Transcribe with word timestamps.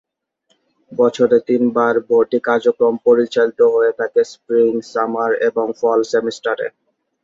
বছরে 0.91 1.37
তিনবার 1.47 1.93
ভর্তি 2.07 2.39
কার্যক্রম 2.47 2.93
পরিচালিত 3.07 3.59
হয়ে 3.73 3.93
থাকে 3.99 4.21
স্প্রিং, 4.31 4.71
সামার 4.91 5.31
এবং 5.47 5.65
ফল 5.79 5.99
সেমিস্টারে। 6.11 6.67